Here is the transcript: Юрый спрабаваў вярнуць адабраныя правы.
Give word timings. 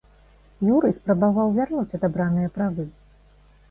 Юрый 0.77 0.95
спрабаваў 0.99 1.55
вярнуць 1.61 1.95
адабраныя 2.01 2.47
правы. 2.61 2.93